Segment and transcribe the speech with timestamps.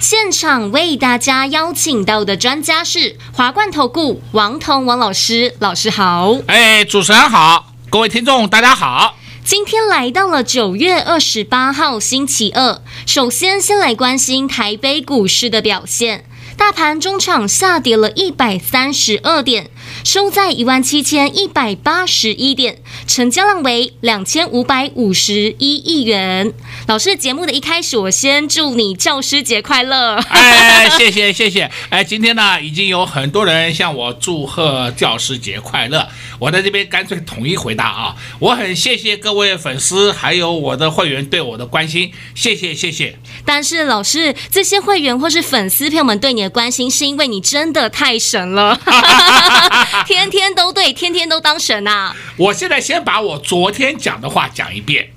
[0.00, 6.38] 现场为大家邀请到的专家是华冠投顾王彤王老师，老师好。
[6.46, 9.16] 哎，主持人好，各位听众大家好。
[9.44, 16.24] 今天来到了九月二十八号星期二，首先先来关心台北股市的表现。
[16.56, 19.70] 大盘中场下跌了一百三十二点，
[20.04, 26.52] 收在一万七千一百八十一点，成交量为两千五百五十一亿元。
[26.86, 30.16] 老师，节目的一开始，我先祝你教师节快乐！
[30.28, 31.70] 哎，谢谢谢谢。
[31.90, 36.08] 哎，今天呢，已经有很多人向我祝贺教师节快乐。
[36.38, 43.18] 我在这边干脆统一回答啊，我很谢谢各位粉丝还有我的会员对我的关心，谢谢谢谢。
[43.44, 48.80] 但是老师，这些会员或是粉丝朋友们对你的关心，是因为你真的太神了，
[50.06, 52.14] 天天都对，天天都当神啊！
[52.36, 55.10] 我现在先把我昨天讲的话讲一遍。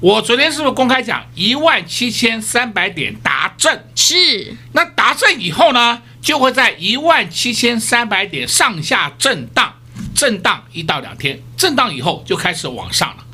[0.00, 3.84] 我昨天是不是公开讲一万七千三百点达阵？
[3.94, 4.54] 是。
[4.72, 9.74] 那达阵以后呢，就会在一万七千三百点上下震荡。
[10.14, 13.24] 震荡一到两天，震荡以后就开始往上了，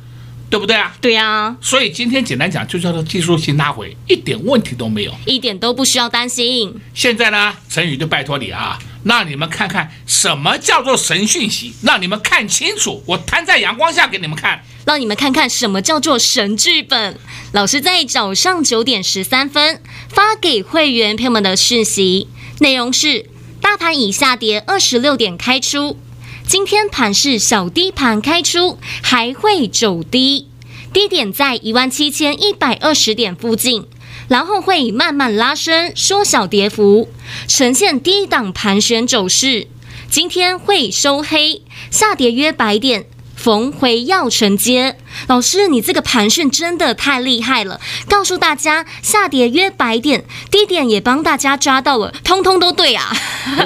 [0.49, 0.95] 对不对啊？
[0.99, 1.57] 对呀、啊。
[1.61, 6.73] 所以今天简单讲，就叫做技术性拉回，一点问题都没有，一点都不需要担心。
[6.93, 17.17] 现在呢，陈宇就拜托你啊，让你们看看什么叫做神讯息，让你们看清楚，我摊在阳光下给你们看，让你们看看什么叫做神剧本。
[17.51, 22.27] 老师在早上九点十三分发给会员朋友们的讯息，
[22.59, 23.25] 内容是：
[23.61, 25.97] 大盘已下跌二十六点开出。
[26.45, 30.47] 今天盘是小低盘开出，还会走低，
[30.91, 33.85] 低点在一万七千一百二十点附近，
[34.29, 37.09] 然后会慢慢拉升，缩小跌幅，
[37.47, 39.67] 呈现低档盘旋走势。
[40.09, 43.05] 今天会收黑，下跌约百点。
[43.35, 44.97] 逢回要承接，
[45.27, 47.79] 老师，你这个盘讯真的太厉害了！
[48.09, 53.15] 告诉大家，下跌约百点，低点也帮大家抓到了，通通都对啊！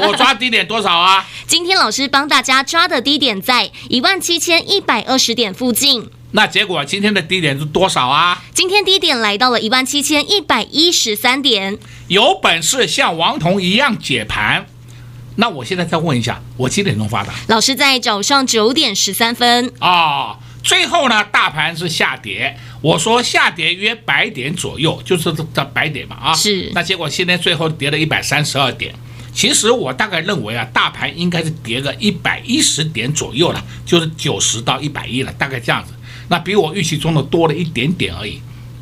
[0.07, 1.25] 我抓低点多少啊？
[1.47, 6.07] 今天老师帮大家抓的低点在一万七千一百二十点附近。
[6.35, 8.43] 那结果今天的低点是多少啊？
[8.55, 11.77] 今天低点来到了一万七千一百一十三点。
[12.07, 14.65] 有本事像王彤一样解盘。
[15.35, 17.31] 那我现在再问一下，我几点钟发的？
[17.47, 20.37] 老师在早上九点十三分啊、哦。
[20.63, 26.33] 最后呢，大盘是下跌，我说下跌约百点左右，就是这这百点嘛啊。
[26.33, 26.71] 是。
[26.73, 28.95] 那结果现在最后跌了一百三十二点。
[29.31, 35.93] 其实我大概认为啊，大盘应该是跌个一百一十点左右了，就是九十到一百一了，大概这样子。
[36.33, 38.41] 那比我预期中的多了一点点而已，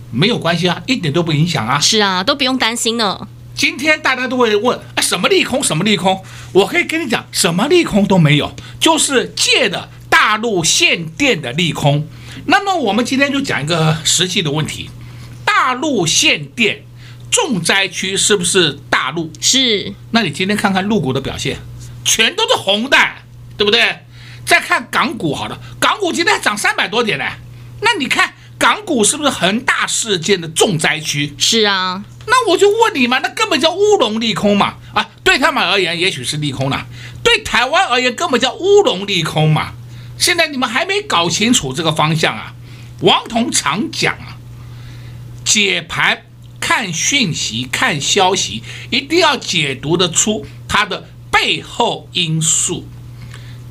[0.10, 1.78] 没有关系啊，一点都不影响啊。
[1.78, 3.28] 是啊，都不用担心呢。
[3.54, 5.62] 今天大家都会问，啊，什么利空？
[5.62, 6.24] 什么利空？
[6.54, 12.08] 我可以跟你讲，什么利空都没有，就是借的大陆限电的利空。
[12.46, 14.90] 那么我们今天就讲一个实际的问题：
[15.44, 16.86] 大陆限电，
[17.30, 19.30] 重灾区是不是大陆？
[19.42, 19.94] 是。
[20.12, 21.58] 那你今天看看陆股的表现，
[22.06, 22.98] 全都是红的，
[23.58, 24.06] 对不对？
[24.46, 27.26] 再看港股，好了，港股今天涨三百多点呢。
[27.82, 31.34] 那你看港股是不是恒大事件的重灾区？
[31.38, 32.04] 是啊。
[32.28, 34.76] 那我就问你嘛，那根本叫乌龙利空嘛！
[34.94, 36.86] 啊，对他们而言也许是利空了，
[37.24, 39.74] 对台湾而言根本叫乌龙利空嘛。
[40.18, 42.54] 现在你们还没搞清楚这个方向啊！
[43.02, 44.38] 王彤常讲啊，
[45.44, 46.22] 解盘
[46.60, 52.88] 看讯息、看消息，一定要解读得出它的背后因素，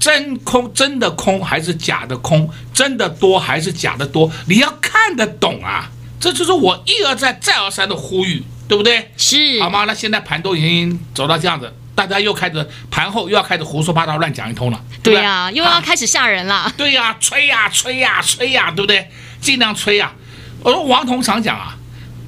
[0.00, 5.90] 真空真的空还是假的空，真的多还是假的多，你要看得懂啊！
[6.18, 9.12] 这就是我一而再、再而三的呼吁，对不对？
[9.16, 9.84] 是，好吗？
[9.84, 16.54] 那现在盘都已经走到这样子，大家又开始盘后又要开始胡说八道、乱讲一通了，对呀、啊，又要开始吓人了。
[16.54, 19.08] 啊、对呀、啊，吹呀、啊，吹呀、啊，吹呀、啊，对不对？
[19.40, 20.16] 尽量吹呀、啊。
[20.62, 21.76] 我说王彤常讲啊，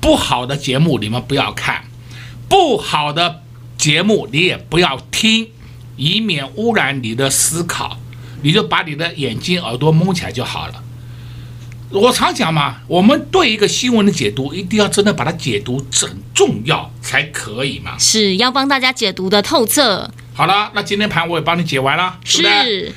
[0.00, 1.84] 不好的节目你们不要看，
[2.48, 3.42] 不好的
[3.78, 5.48] 节目你也不要听，
[5.96, 7.98] 以免污染你的思考。
[8.42, 10.74] 你就把你的眼睛、耳朵蒙起来就好了。
[11.90, 17.96] 我常讲嘛，我们对一个新闻的解读，一定要真的把它解读整重要才可以嘛。
[17.98, 20.10] 是要帮大家解读的透彻。
[20.34, 22.42] 好了，那今天盘我也帮你解完了，是。
[22.42, 22.94] 对不是？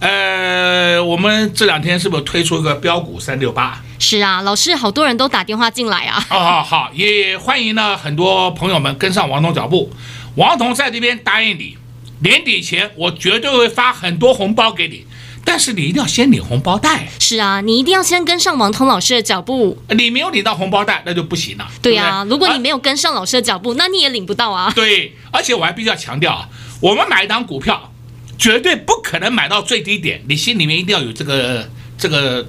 [0.00, 3.82] 呃，我们这两天是不是推出一个标股三六八？
[3.98, 6.24] 是啊，老师，好多人都打电话进来啊。
[6.30, 9.92] 哦好好，也欢迎呢很多朋友们跟上王总脚步。
[10.36, 11.76] 王总在这边答应你，
[12.20, 15.06] 年底前我绝对会发很多红包给你，
[15.44, 17.08] 但是你一定要先领红包袋。
[17.20, 19.78] 是啊，你一定要先跟上王彤老师的脚步。
[19.90, 21.68] 你没有领到红包袋，那就不行了。
[21.80, 24.72] 对啊，如果你没有跟上老师的脚步，啊，那你也领不到啊。
[24.74, 26.48] 对，而且我还必须要强调啊，
[26.80, 27.92] 我们买一档股票，
[28.38, 32.46] 绝对不可能买到最低点，你心里面一定要有这个这个。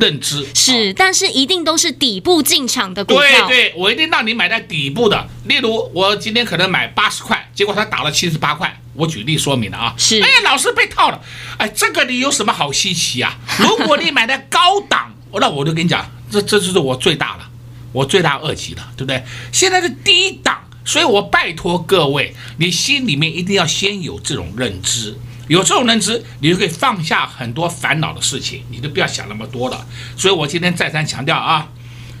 [0.00, 3.46] 认知是，但是一定都是底部进场的股票。
[3.46, 5.28] 对对，我一定让你买在底部的。
[5.44, 8.80] 例如，我今天可能买八十块，结果它打了七十八块。
[8.94, 9.94] 我举例说明了啊。
[9.96, 10.20] 是。
[10.20, 11.20] 哎呀，老师被套了。
[11.58, 13.38] 哎，这个你有什么好稀奇啊？
[13.60, 17.48] 如果你买在高档，那我就跟你讲，这这就是我最大了，
[17.92, 19.22] 我最大二级了，对不对？
[19.52, 25.16] 现在是低档，所以我拜托各位，你心里面一定要先有这种认知。
[25.50, 29.84] 有这种认知，你就可以放下很多烦恼的事情，你就不要想那么多了。
[30.16, 31.68] 所以我今天再三强调啊，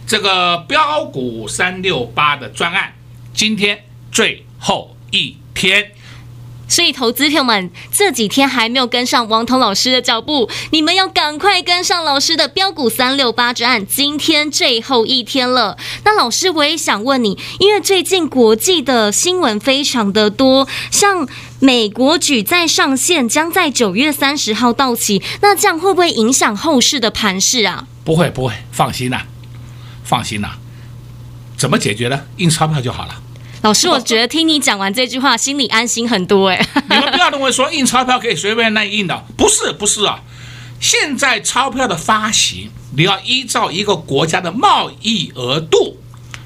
[0.04, 2.94] 这个标股三六八的专案，
[3.32, 5.92] 今天最后一天。
[6.70, 13.84] 所以，投资朋友们这几天还没有跟上王彤老师的脚步，你们要赶快跟上老师的标股三六八专案。
[13.84, 21.28] 今天最后一天了，那老师我也想问你，因为最近国际的新闻非常的多，像
[21.58, 27.88] 美国举债上限将在九月三十号到期，那这样会不会影响后市的盘势啊？
[28.04, 29.22] 不会，不会，放心呐，
[30.04, 30.50] 放心呐，
[31.56, 32.22] 怎么解决呢？
[32.36, 33.20] 印钞票就好了。
[33.62, 36.66] 老师，我觉得听你讲完这句话，心里安心很多哎。
[36.88, 40.20] 你们不要认为说印钞票可以随便乱印的，不是不是啊。
[40.80, 45.98] 现在钞票的发行，你要依照一个国家的贸易额度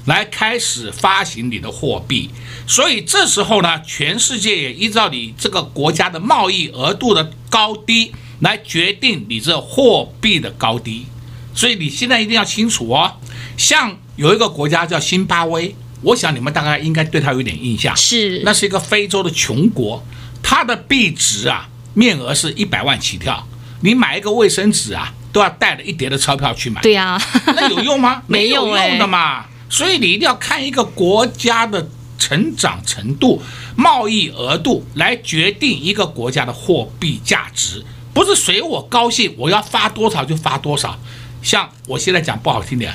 [0.03, 2.29] 来开始发行你的货币，
[2.67, 11.05] 所以这时候呢，全世界也依照你这个国家的贸易额度的高低来决定你这货币的高低。
[11.53, 13.13] 所以你现在一定要清楚哦。
[13.55, 15.73] 像有一个国家叫辛巴威。
[16.05, 20.05] 我想你们大概应该对他有点印象，是，那是一个非洲的穷国，
[20.43, 23.47] 它的币值啊，面额是一百万起跳，
[23.81, 26.79] 你买一个卫生纸啊，都要带着一叠的钞票去买。
[26.81, 28.21] 对呀、啊，那有用吗？
[28.29, 29.45] 没有用的嘛。
[29.67, 33.41] 所以你一定要看一个国家的成长程度、
[33.75, 40.97] 贸易额度来决定一个国家的货币价值，不是随我高兴，我要发多少就发多少。
[41.41, 42.93] 像我现在讲不好听点。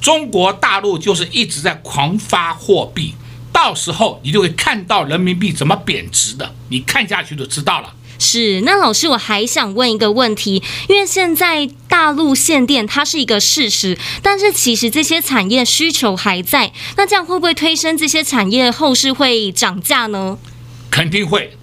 [0.00, 3.14] 中国大陆就是一直在狂发货币，
[3.52, 7.92] 到时候你就会看到人民币怎么贬值的，你看下去就知道了。
[8.20, 20.36] 是，那老师我还想问一个问题，因为现在大陆限电它是一个事实，但是其实这些产业需求还在，那这样会不会推升这些产业后市会涨价呢？
[20.90, 21.56] 肯定会。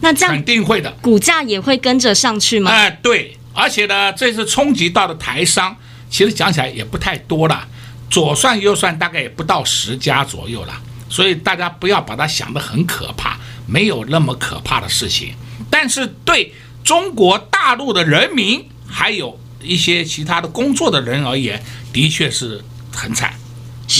[0.00, 2.70] 那这样肯定会的，股价也会跟着上去吗？
[2.70, 5.76] 哎，对，而且呢，这次冲击到的台商。
[6.10, 7.66] 其实讲起来也不太多了，
[8.10, 15.34] 左算右算大概也不到十家左右了，所以大家不要把它想得很可怕，没有那么可怕的事情。
[15.70, 16.52] 但是对
[16.82, 21.62] 中国大陆的人民，还有一些其他的工作的人而言，
[21.92, 22.62] 的确是
[22.92, 23.34] 很惨。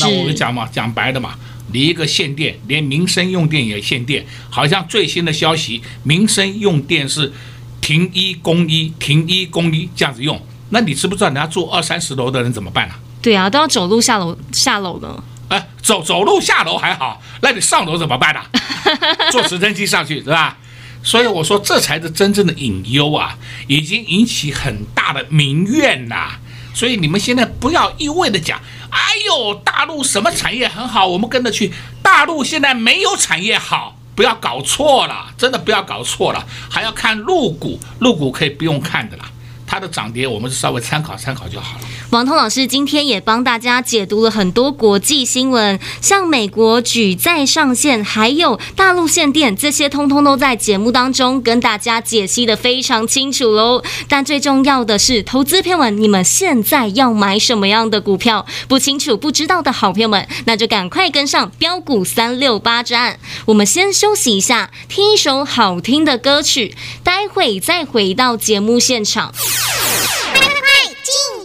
[0.00, 1.38] 那我们讲嘛，讲白的嘛，
[1.72, 7.32] 你一个限电，连民生用电也限电，好像最新的消息，民生用电是
[7.80, 10.40] 停一供一，停一供一这样子用。
[10.70, 12.94] 那你知不知道人家住二三十楼的人怎么办呢？
[13.20, 15.22] 对啊，都要走路下楼下楼了。
[15.48, 18.40] 哎，走走路下楼还好，那你上楼怎么办呢？
[19.32, 20.58] 坐直升机上去是吧？
[21.02, 26.32] 所以我说这才是真正的隐忧啊，已经引起很大的民怨呐。
[26.74, 28.60] 所以你们现在不要一味的讲，
[28.90, 31.72] 哎呦，大陆什么产业很好，我们跟着去。
[32.02, 39.24] 大陆现在没有产业好，不要搞错了，真的不要搞错了，还要看陆股，陆股可以不用看的啦。
[39.68, 41.84] 它的涨跌，我们是稍微参考参考就好了。
[42.10, 53.82] 王通老师今天也帮大家解读了很多国际新闻，像美国举债上限，还有大陆限电，这些通通都在节目当中跟大家解析得非常清楚喽。
[54.08, 58.46] 但最重要的是，投资朋友们，你们现在要买什么样的股票？
[58.68, 63.18] 不清楚、不知道的好朋友们，那就赶快跟上标股三六八专案。
[63.44, 66.74] 我们先休息一下，听一首好听的歌曲，
[67.04, 69.34] 待会再回到节目现场。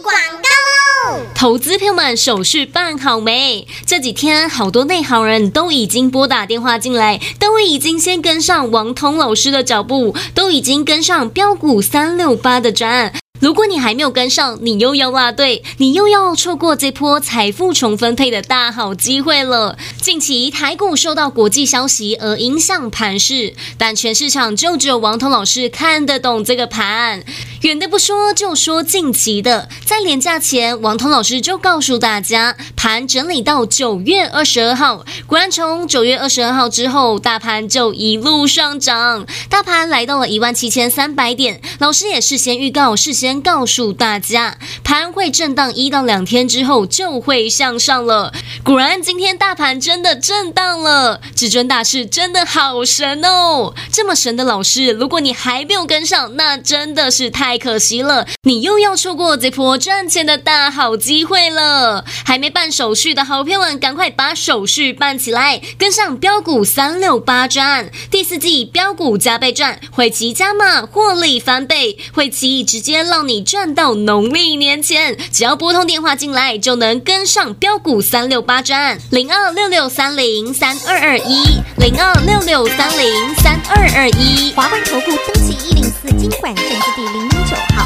[0.04, 1.20] 广告喽！
[1.34, 3.66] 投资朋友们，手续办好没？
[3.86, 13.14] 这几天好多内行人都已经拨打电话进来，都已经先跟上王彤老师的脚步，都已经跟上标股三六八的专案。
[13.44, 19.76] 如果你还没有跟上，你又要落队，你又要错过这波财富重分配的大好机会了。
[20.00, 27.22] 近期台股受到国际消息而影响盘势，但全市场就只有王彤老师看得懂这个盘。
[27.60, 41.60] 远的不说，就说近期的，在连假前，王彤老师就告诉大家，盘整理到九月二十二号，果然从九月二十二号之后，大盘就一路上涨，大盘来到了一万七千三百点。
[41.78, 43.33] 老师也事先预告，事先。
[43.40, 48.32] 告诉大家，盘会震荡一到两天之后就会向上了。
[48.62, 51.20] 果然，今天大盘真的震荡了。
[51.34, 53.74] 至尊大师真的好神哦！
[53.90, 58.26] 这么神的老师，如果你还没有跟上，那真的是太可惜了。
[58.44, 62.04] 你又要错过这波赚钱的大好机会了。
[62.24, 67.90] 还没办手续的好朋友们，赶快把手续办起来，跟上标股三六八赚。
[68.10, 73.23] 第四季标股加倍赚，会齐加码获利翻倍，会期直接浪。
[73.26, 87.83] 你赚到农历年前，只要拨通电话进来，就能跟上标股三六八赚零二六六三零三二二一零二六六三零三二二一华冠投顾登记一零四金管证字第零零九号。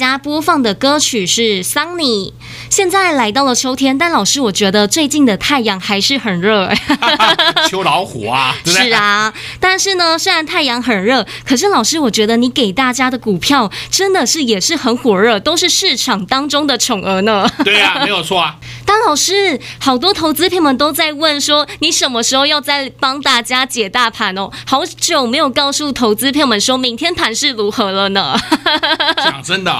[0.00, 2.30] 家播放的歌曲是《Sunny》。
[2.70, 6.70] 现在来到了秋天，但老师，我觉得最近的太阳还是很热。
[7.68, 9.34] 秋老虎啊，对对是啊。
[9.58, 17.50] 但是呢，虽然太阳很热，可是老师，我觉得你给大家的股票真的是也是很火热，都是市场当中的宠儿呢。
[17.64, 18.54] 对呀、啊，没有错啊。
[18.86, 24.48] 但老师，好多投资朋友们都在问说，你什么时候要再帮大家解大盘哦？
[24.64, 28.38] 好久没有告诉投资朋友们说明天盘势如何了呢？
[29.18, 29.72] 讲真的，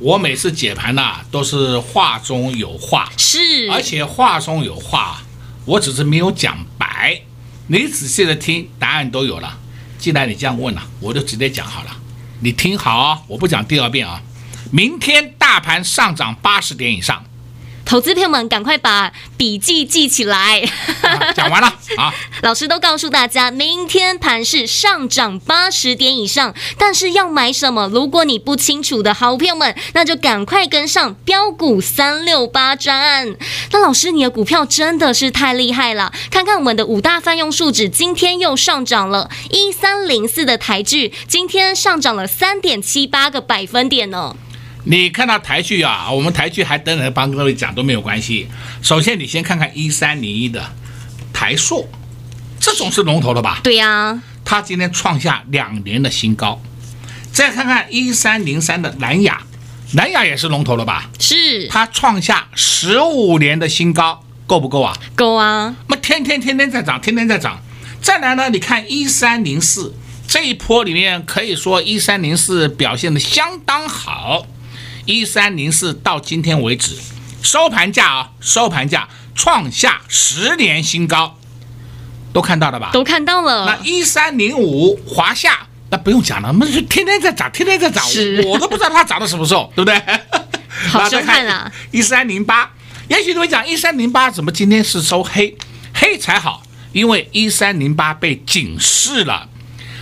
[0.00, 3.38] 我每次解盘呐、啊，都是话中有话，是，
[3.70, 5.22] 而且话中有话，
[5.64, 7.22] 我只是没有讲白。
[7.68, 9.58] 你仔细的听，答案都有了。
[9.98, 11.96] 既然你这样问了，我就直接讲好了。
[12.40, 14.20] 你听好啊，我不讲第二遍啊。
[14.70, 17.24] 明天大盘上涨八十点以上。
[17.84, 20.60] 投资朋友们，赶快把笔记记起来。
[21.02, 22.12] 啊、讲完了 啊，
[22.42, 27.88] 老师都告诉大家，明天盘是上涨八十点以上，但是要买什么？
[27.88, 33.36] 如果你不清楚的好朋友们，那就赶快跟上标股三六八专案。
[33.70, 36.12] 那老师，你的股票真的是太厉害了！
[36.30, 44.34] 看看我们的五大泛用数指，今天又上涨了，一三零四的台剧今天上涨了三点七八个百分点呢。
[44.86, 48.48] 你看到台剧啊，我们台剧还等等帮各位讲都没有关系。
[48.82, 50.72] 首先，你先看看一三零一的
[51.32, 51.88] 台塑，
[52.60, 53.60] 这种是龙头的吧？
[53.62, 56.60] 对呀、啊，它今天创下两年的新高。
[57.32, 59.42] 再看看一三零三的南亚，
[59.94, 61.10] 南亚也是龙头了吧？
[61.18, 64.94] 是，它创下十五年的新高，够不够啊？
[65.16, 65.74] 够啊！
[65.88, 67.58] 那么天天天天在涨，天天在涨。
[68.02, 69.94] 再来呢，你看一三零四
[70.28, 74.46] 这一波里面，可以说一三零四表现的相当好。
[75.06, 76.96] 一三零四到今天为止，
[77.42, 81.38] 收盘价啊，收盘价创下十年新高，
[82.32, 82.90] 都看到了吧？
[82.92, 83.66] 都看到了。
[83.66, 88.02] 那一三零五华夏，那不用讲了，那是天天在涨，天天在涨，
[88.46, 90.02] 我都不知道它涨到什么时候，对不对？
[90.88, 91.70] 好震撼啊！
[91.92, 92.70] 一三零八，
[93.08, 95.56] 也许你会讲一三零八怎么今天是收黑？
[95.94, 99.48] 黑才好，因为一三零八被警示了。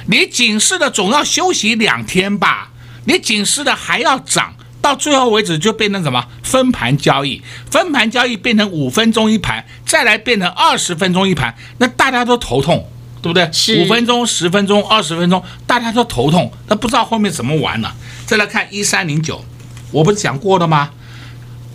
[0.07, 2.71] 你警示的总要休息两天吧？
[3.05, 4.55] 你警示的还要涨？
[4.83, 12.91] 到最后为止就变成什么分盘交易，分盘交易变成五分钟一盘，再来变成二十分钟一盘，那大家都头痛，
[13.23, 13.49] 对不对？
[13.79, 17.95] 五分钟、十分钟、二十分钟，大家都头痛，那不知道后面怎么玩了。
[18.27, 19.45] 再来看一三零九，
[19.93, 20.91] 我不是讲过了吗？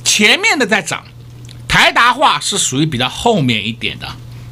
[0.03, 1.05] 前面的在涨，
[1.65, 4.07] 台达化是属于比较后面一点的，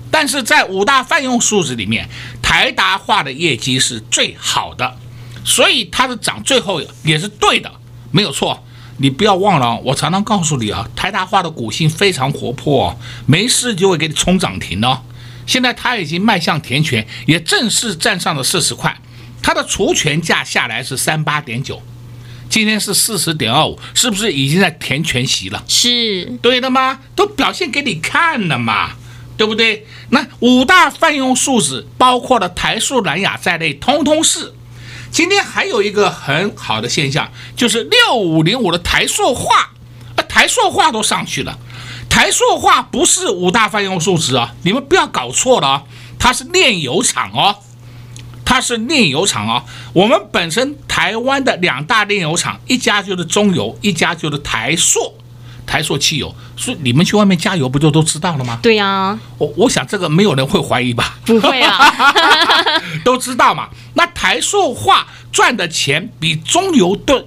[0.10, 2.08] 但是在五大泛用数值里面，
[2.42, 4.96] 台达化的业绩是最好的，
[5.44, 7.70] 所以它的涨最后也是对的。
[8.16, 8.64] 没有错，
[9.00, 15.02] 你不要忘了，我常常告诉你啊，台达化的股性非常活泼，没事就会给你冲涨停哦。
[15.46, 18.98] 现在它已经迈向填权，也正式站上了四十块，
[19.42, 21.82] 它的除权价下来是三八点九，
[22.50, 25.62] 今天是四十点二五，是不是已经在填权席了？
[25.68, 27.02] 是对的吗？
[27.18, 28.92] 都表现给你看了嘛，
[29.36, 29.86] 对不对？
[30.12, 34.54] 那五大泛用数字，包括了台塑、南亚在内，通通是。
[35.16, 39.72] 今天还有一个很好的现象，就是六五零五的台塑化，
[40.18, 41.58] 啊，台塑化都上去了。
[42.10, 45.84] 台塑化不是五大泛用数值啊，你们不要搞错了啊，
[46.20, 47.56] 它是炼油厂哦，
[48.44, 49.64] 它是炼油厂啊。
[49.94, 55.18] 我们本身台湾的两大炼油厂，一家就是中油，一家就是台塑，
[55.66, 56.34] 台塑汽油。
[56.58, 58.58] 所以你们去外面加油不就都知道了吗？
[58.62, 61.18] 对呀、啊，我我想这个没有人会怀疑吧？
[61.26, 61.94] 不会啊，
[63.04, 63.68] 都知道嘛。
[63.96, 67.26] 那台塑化赚的钱比中油的，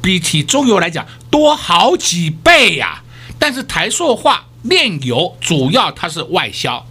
[0.00, 3.04] 比起中油来讲多好几倍呀、啊。
[3.40, 6.86] 但是台塑化炼油主要它是外销，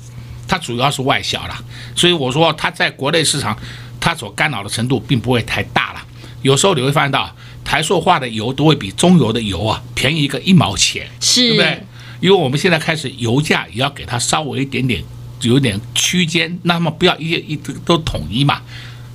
[0.48, 1.56] 它主要是外销了，
[1.96, 3.58] 所以我说它在国内市场
[4.02, 6.02] 它所干扰的程度并不会太大了。
[6.42, 7.34] 有时候你会发现到。
[7.64, 11.84] 台塑化的油都会比中油的油啊便宜一个一毛钱，是，对不对？
[12.20, 15.04] 因为我们现在开始油价也要给它稍微一点点
[15.42, 18.62] 有点区间，那么不要一一都统一嘛。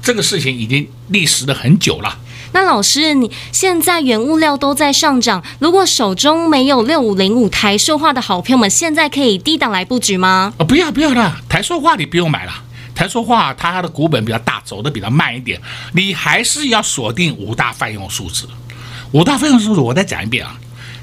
[0.03, 2.19] 这个事情已经历时了很久了。
[2.53, 10.55] 那老师，你现在原物料都在上涨，如果手中没有六五零五台塑化的好朋友们，现在可以低档来布局吗？
[10.59, 12.53] 哦，不要不要啦，台塑化你不用买了。
[12.95, 15.61] 台说话它的股本比较大，走的比较慢一点，
[15.93, 18.49] 你还是要锁定五大泛用数字。
[19.13, 20.57] 五大泛用数字，我再讲一遍啊，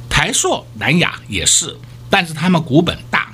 [0.09, 1.77] 台塑、南亚也是，
[2.09, 3.33] 但是他们股本大，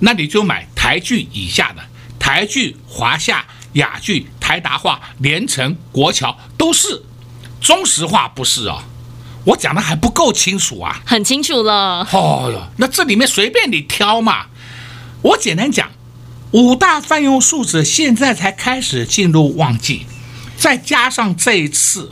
[0.00, 1.82] 那你就买台剧以下的，
[2.18, 3.44] 台剧、华夏、
[3.74, 7.02] 雅剧、台达化、联成、国桥都是，
[7.60, 8.82] 中石化不是哦，
[9.44, 12.06] 我讲的还不够清楚啊，很清楚了。
[12.12, 14.46] 哦哟，那这里面随便你挑嘛，
[15.22, 15.90] 我简单讲。
[16.52, 20.06] 五大泛用数值现在才开始进入旺季，
[20.56, 22.10] 再加上这一次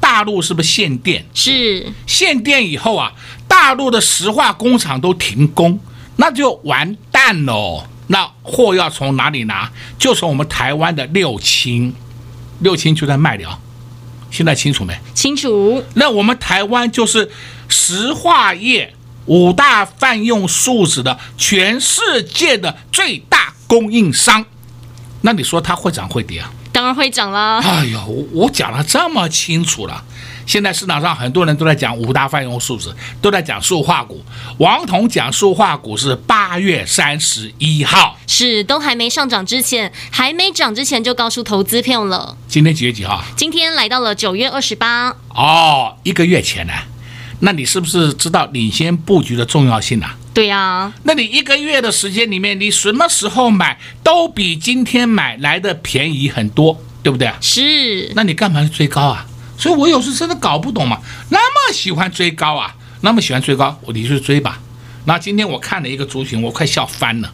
[0.00, 1.26] 大陆是不是限电？
[1.34, 3.12] 是限电以后啊，
[3.46, 5.78] 大陆的石化工厂都停工，
[6.16, 7.86] 那就完蛋喽。
[8.08, 9.70] 那货要从哪里拿？
[9.98, 11.92] 就从我们台湾的六轻，
[12.60, 13.58] 六轻就在卖了，
[14.30, 14.96] 现在清楚没？
[15.12, 15.82] 清楚。
[15.94, 17.30] 那我们台湾就是
[17.68, 18.94] 石化业
[19.26, 24.44] 五大泛用树脂的全世界的最大供应商。
[25.22, 26.50] 那你说它会涨会跌啊？
[26.72, 27.58] 当然会涨啦！
[27.64, 30.04] 哎呦，我讲了这么清楚了。
[30.44, 34.22] 现在市场上很多人都在讲五大泛用数字，都在讲塑化股。
[34.58, 42.36] 王彤讲塑化股是八月三十一号，是都还没上涨之前，还没涨之前就告诉投资票了。
[42.46, 43.24] 今天几月几号？
[43.36, 45.16] 今天来到了九月二十八。
[45.30, 46.72] 哦，一个月前呢？
[47.40, 50.14] 那你是不是知道领先布局的重要性啊？
[50.36, 57.32] 对呀、啊，那你一个月的时间里面，你什么时候买都比今天买来的便宜很多，对不对？
[57.40, 58.12] 是。
[58.14, 59.24] 那你干嘛去追高啊？
[59.56, 64.60] 所以我有时真的搞不懂嘛，那么喜欢追高啊，那么喜欢追高，我你去追吧。
[65.06, 67.32] 那今天我看了一个族群，我快笑翻了。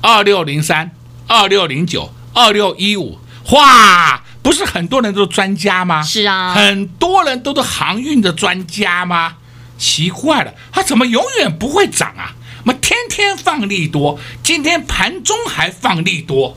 [0.00, 0.90] 二六零三、
[1.26, 3.18] 二六零九、二六一五，
[3.50, 6.02] 哇，不是很多人都是专家吗？
[6.02, 9.34] 是啊，很多人都是航运的专家吗？
[9.82, 12.32] 奇怪了，它怎么永远不会涨啊？
[12.64, 16.56] 那么天天放利多，今天盘中还放利多，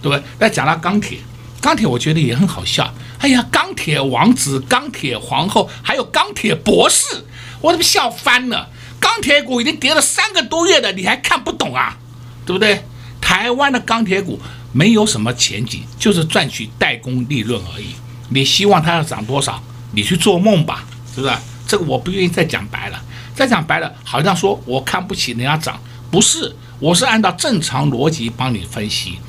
[0.00, 0.22] 对不对？
[0.38, 1.18] 那讲到钢铁，
[1.60, 2.94] 钢铁我觉得也很好笑。
[3.18, 7.24] 哎呀，钢铁王子、钢铁皇后，还有钢铁博士，
[7.60, 8.70] 我怎么笑翻了？
[9.00, 11.98] 钢铁股已经跌了三个多月了，你还看不懂啊？
[12.46, 12.84] 对不对？
[13.20, 14.40] 台湾的钢铁股
[14.72, 17.86] 没有什么前景，就是赚取代工利润而已。
[18.28, 19.60] 你希望它要涨多少？
[19.92, 21.34] 你去做梦吧，是不是？
[21.70, 23.00] 这个我不愿意再讲白了，
[23.32, 25.80] 再讲白了，好像说我看不起人家涨，
[26.10, 29.20] 不是，我是按照正常逻辑帮你分析。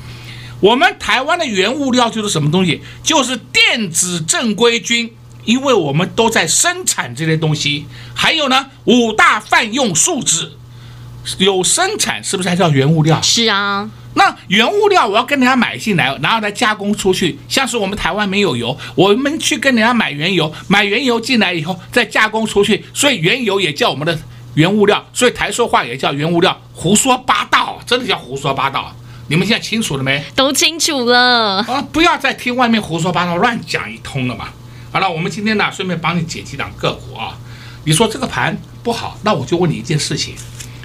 [0.58, 2.82] 我们台湾的原物料就是什么东西？
[3.04, 7.86] 就是电子正规军，因为我们都在生产这些东西。
[8.12, 10.50] 还有呢，五大泛用树脂
[11.38, 13.20] 有生产，是不是还叫原物料？
[13.22, 13.88] 是啊。
[14.14, 17.38] 那原物料我要跟人家买进来，然后再加工出去。
[17.48, 24.18] 像是我们台湾没有油，我们去跟人家买原油，买原油进来以后再加工出去，所以原油也叫我们的
[24.54, 26.60] 原物料，所以台塑化也叫原物料。
[26.74, 28.94] 胡说八道，真的叫胡说八道。
[29.28, 30.22] 你们现在清楚了没？
[30.34, 31.82] 都清楚了啊！
[31.90, 34.48] 不要再听外面胡说八道、乱讲一通了嘛。
[34.90, 37.38] 好了，我们今天呢，顺便帮你解几档个股啊。
[37.84, 40.34] 你说这个盘不好，那我就问你一件事情：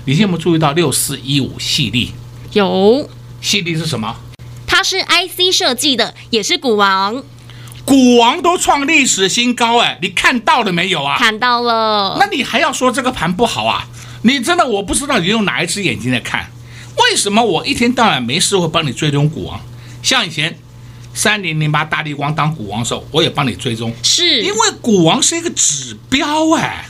[0.10, 2.08] 你有没有注意到六四一五系列？
[2.54, 3.10] 有。
[3.41, 4.15] 系列是什么？
[4.65, 7.22] 它是 IC 设计的，也是股王。
[7.84, 11.17] 股王都创历史新高哎，你看到了没有啊？
[11.17, 12.15] 看到了。
[12.22, 13.86] 那你还要说这个盘不好啊？
[14.22, 16.50] 你真的我不知道你用哪一只眼睛在看。
[16.96, 19.60] 为什么我一天到晚没事会帮你追踪股王？
[20.02, 20.58] 像以前
[21.13, 26.86] 三零零八大力光当股王的时候，我也帮你追踪，是因为股王是一个指标哎。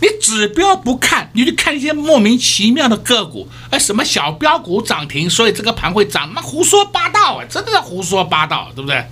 [0.00, 9.04] 你指标不看，你就看一些莫名其妙的个股，哎，什么小标股涨停，所以这个盘会涨，那胡说八道啊，真的是胡说八道，对不对？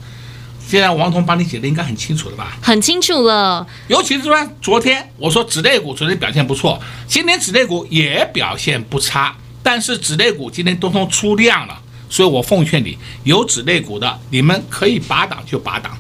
[0.69, 2.57] 现在王彤帮你解的应该很清楚了吧？
[2.61, 3.67] 很清楚了。
[3.89, 9.37] 尤其是说昨天我说纸类股昨天表现不错，今天纸类股也表现不差。
[9.63, 11.77] 但是纸类股今天都通出量了，
[12.09, 15.97] 所以我奉劝你，有纸类股的，你们可以拔档就拔档。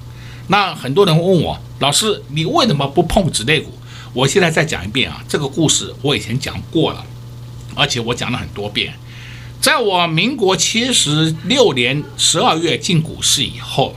[0.48, 3.72] 那很多人问我，老师，你为什么不碰纸类股？
[4.12, 7.04] 我现在再讲一遍啊，这个故事我以前讲过了，
[7.74, 8.94] 而且我讲了很多遍。
[9.60, 13.96] 在我民国七十六年十二月进股市以后，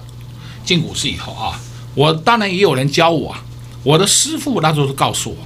[0.65, 1.59] 进股市以后啊，
[1.95, 3.35] 我当然也有人教我，
[3.83, 5.37] 我的师傅那时候是告诉我，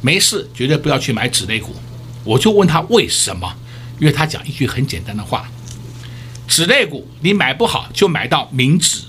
[0.00, 1.74] 没事，绝对不要去买纸类股。
[2.24, 3.52] 我就问他为什么？
[3.98, 5.48] 因为他讲一句很简单的话：
[6.48, 9.02] 纸类股你买不好就买到明纸，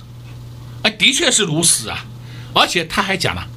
[0.83, 2.05] 哎，的确是如此啊。
[2.53, 3.47] 而且他还讲了，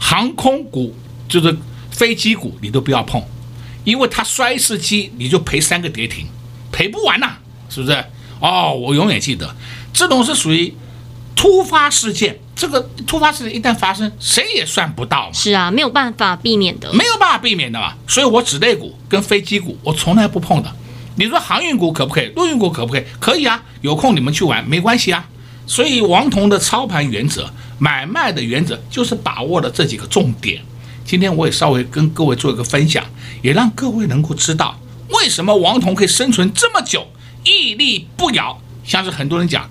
[0.00, 0.94] 航空股
[1.28, 1.56] 就是
[1.90, 3.22] 飞机股你都不要碰，
[3.84, 6.26] 因为它摔一次机你就赔三个跌停，
[6.70, 7.32] 赔不完呐，
[7.68, 8.04] 是不是？
[8.40, 9.54] 哦，我永远记得，
[9.92, 10.72] 这种是属于
[11.34, 12.38] 突发事件。
[12.54, 15.32] 这个突发事件一旦发生，谁也算不到嘛。
[15.32, 17.94] 是啊，没有办法避免的，没有办法避免的嘛。
[18.08, 20.72] 所以我纸类股跟飞机股我从来不碰的。
[21.14, 22.26] 你说航运股可不可以？
[22.34, 23.04] 陆运股可不可以？
[23.20, 25.24] 可以啊，有空你们去玩没关系啊。
[25.68, 30.60] 所以王彤的操盘原则、买卖的原则就是把握了这几个重点。
[31.04, 33.04] 今天我也稍微跟各位做一个分享，
[33.42, 37.06] 也让各位能够知道为什么王彤可以生存这么久，
[37.44, 38.60] 屹立不摇。
[38.82, 39.70] 像是很多人讲。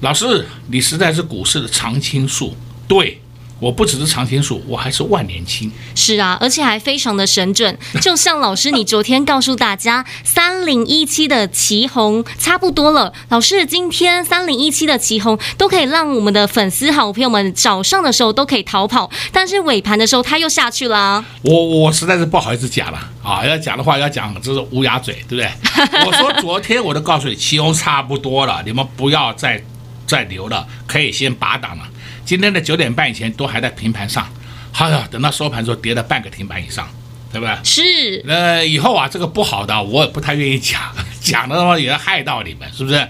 [0.00, 2.56] 老师，你实在是股市的常青树。
[2.88, 3.21] 对，
[3.62, 5.70] 我不只是常青树，我还是万年青。
[5.94, 7.78] 是啊，而且还非常的神准。
[8.02, 13.12] 就像老师，你昨天告诉大家，三零一七的奇红差不多了。
[13.28, 21.24] 老师，今天三零一七的奇红都可以让我们的粉丝好朋友们早上的时候都可以逃跑，但是尾盘的时候它又下去了啊。
[21.42, 25.48] 我我实在是不好意思讲了啊，要讲的话要讲这是乌鸦嘴，对不对？
[26.04, 29.62] 我说昨天我都告诉你，奇红差不多了，你们不要再
[30.06, 31.88] 再留了，可以先拔档了。
[32.24, 34.28] 今天的九点半以前都还在平盘上，
[34.72, 36.88] 好呀，等到收盘的时候跌了半个停板以上，
[37.32, 37.56] 对不对？
[37.64, 38.22] 是。
[38.24, 40.80] 那以后啊，这个不好的我也不太愿意讲，
[41.20, 43.08] 讲的话也要害到你们，是不是？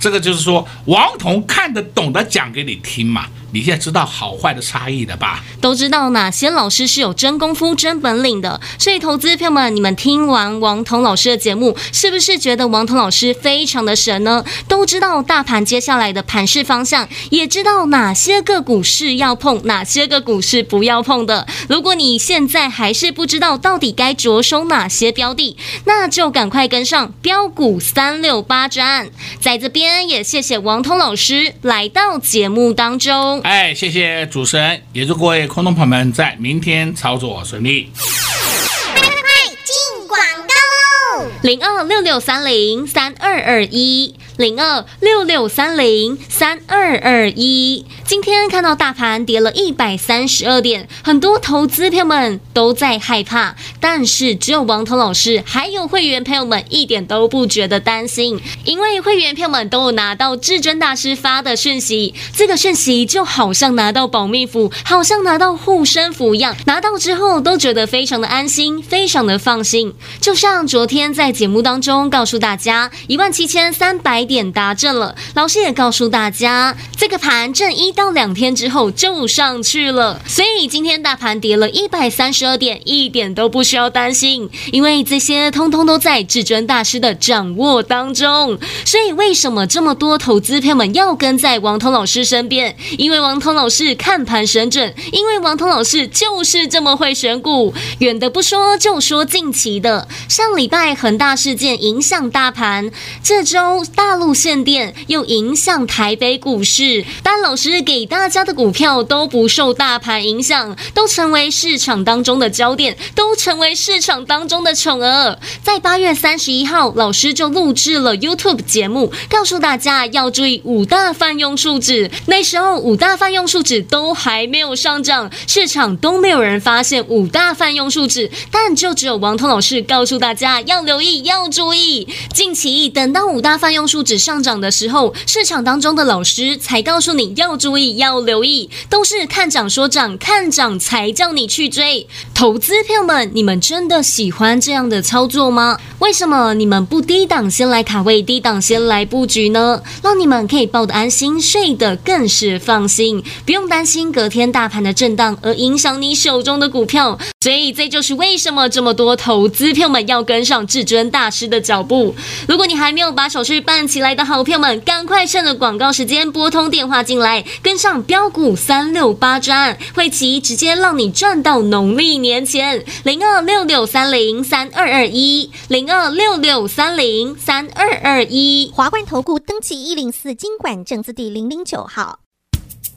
[0.00, 3.26] 这个就是说，王彤看得懂的讲给你听嘛。
[3.54, 5.44] 你现在知道好坏的差异了吧？
[5.60, 8.60] 都知道哪些老师是有真功夫、真本领的。
[8.80, 14.44] 所以，投资朋友们，你们听完王彤老师的节目，是不是觉得王彤老师非常的神呢？
[14.66, 21.46] 都知道大盘接下来的盘势方向，也知道哪些个股是要碰，哪些个股是不要碰的。
[21.68, 29.10] 如果你现在还是不知道到底该着手哪些标的，那就赶快跟上标股三六八专案。
[29.40, 33.43] 在这边也谢谢王彤老师来到节目当中。
[33.44, 37.90] 哎，谢谢主持人，也祝各位空中朋友们在明天操作顺利。
[37.94, 39.20] 快快快，
[39.62, 41.30] 进广告喽！
[41.42, 44.14] 零二六六三零三二二一。
[44.38, 69.94] 零二六六三零三二二一，今天看到大盘跌了一百三十二点，很多投资朋友们都在害怕，但是只有王彤老师还有会员朋友们一点都不觉得担心，因为会员朋友们都有拿到至尊大师发的讯息，这个讯息就好像拿到保密符，好像拿到护身符一样，拿到之后都觉得非常的安心，非常的放心。
[70.20, 74.24] 就像昨天在节目当中告诉大家，一万七千三百。
[74.24, 88.58] 点达阵了，老师也告诉大家，这个盘正一到两天之后就上去了，所以今天大盘跌了一百三十二点，一点都不需要担心，因为这些通通都在至尊大师的掌握当中。
[88.84, 92.76] 所以为什么这么多投资朋友们要跟在王彤老师身边？
[92.98, 97.72] 因为王彤老师看盘神准，因为王彤老师就是这么会选股。
[98.00, 102.90] 远的不说，就说近期的，上礼拜恒大事件影响大盘，
[103.22, 103.84] 这周。
[103.94, 115.38] 大陆限电又影响台北股市，但老师给大家的股票都不受大盘影响，都成为市场当中的焦点，都成为市场当中的宠儿。
[115.62, 122.10] 在八月三十一号，老师就录制了 YouTube 节目，告诉大家要注意五大泛用数指。
[122.26, 132.08] 那时候五大泛用数值都还没有上涨，市场都没有人发现五大泛用数指，但就只有王彤老师告诉大家要留意，要注意。
[132.32, 142.06] 近期等到五大泛用数值上涨的时候，市场当中的老师才告诉你要注意、要留意，都是看涨说涨，看涨才叫你去追。
[142.34, 145.78] 投资票们，你们真的喜欢这样的操作吗？
[145.98, 149.82] 为什么你们不低档先来卡位，低档先来布局呢？
[150.02, 157.18] 让你们可以抱得安心，睡得更是放心，不用担心隔天大盘的震荡而影响你手中的股票。
[157.40, 162.14] 所以这就是为什么这么多投资票们要跟上至尊大师的脚步。
[162.48, 172.84] 如果你还没有把手续办起来的好朋友们，赶快趁着广告时间拨通电话进来，跟上标股三六八专案，会期直接让你赚到农历年前。
[173.04, 178.70] 零二六六三零三二二一，零二六六三零三二二一。
[178.74, 182.18] 华冠投顾登记一零四金管证字第零零九号。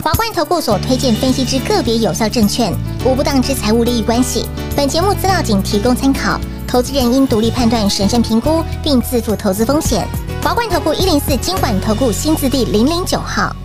[0.03, 2.73] 华冠投顾所推荐分析之个别有效证券，
[3.05, 4.45] 无不当之财务利益关系。
[4.75, 10.05] 本节目资料仅提供参考，投资人应独立判断、审慎评估，并自负投资风险。
[10.43, 13.55] 华冠投顾一零四金管投顾新字第零零九号。